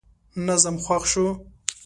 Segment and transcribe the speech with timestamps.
[0.45, 1.25] نظم خوښ شو.